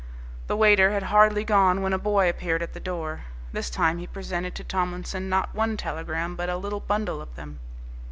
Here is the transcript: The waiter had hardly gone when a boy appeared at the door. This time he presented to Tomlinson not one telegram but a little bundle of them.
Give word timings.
The 0.47 0.57
waiter 0.57 0.89
had 0.89 1.03
hardly 1.13 1.43
gone 1.43 1.83
when 1.83 1.93
a 1.93 1.99
boy 1.99 2.27
appeared 2.27 2.63
at 2.63 2.73
the 2.73 2.79
door. 2.79 3.25
This 3.51 3.69
time 3.69 3.99
he 3.99 4.07
presented 4.07 4.55
to 4.55 4.63
Tomlinson 4.63 5.29
not 5.29 5.53
one 5.53 5.77
telegram 5.77 6.35
but 6.35 6.49
a 6.49 6.57
little 6.57 6.79
bundle 6.79 7.21
of 7.21 7.35
them. 7.35 7.59